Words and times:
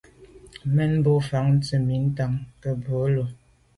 Memo’ 0.75 1.13
bèn 1.17 1.17
mfa’ 1.21 1.39
ntsha 1.53 1.77
mi 1.87 1.95
ntàn 2.05 2.33
ke 2.61 2.69
ntsha 2.75 2.81
bwe’e 2.83 3.07
lo. 3.15 3.25